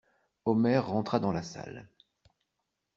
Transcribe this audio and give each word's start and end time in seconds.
Omer 0.45 0.79
rentra 0.81 1.19
dans 1.19 1.31
la 1.31 1.43
salle. 1.43 1.87